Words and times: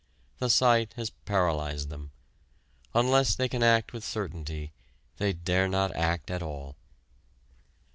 The 0.39 0.49
sight 0.49 0.93
has 0.93 1.11
paralyzed 1.11 1.89
them. 1.89 2.09
Unless 2.95 3.35
they 3.35 3.47
can 3.47 3.61
act 3.61 3.93
with 3.93 4.03
certainty, 4.03 4.73
they 5.17 5.31
dare 5.31 5.67
not 5.67 5.95
act 5.95 6.31
at 6.31 6.41
all. 6.41 6.75